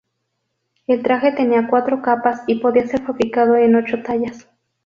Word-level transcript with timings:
El 0.87 1.03
traje 1.03 1.31
tenía 1.31 1.67
cuatro 1.67 2.01
capas 2.01 2.41
y 2.47 2.55
podía 2.59 2.87
ser 2.87 3.03
fabricado 3.03 3.55
en 3.55 3.75
ocho 3.75 4.01
tallas. 4.01 4.47